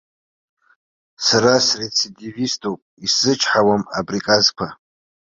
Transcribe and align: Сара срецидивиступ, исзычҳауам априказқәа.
Сара 1.25 1.53
срецидивиступ, 1.67 2.79
исзычҳауам 3.05 3.83
априказқәа. 3.99 4.67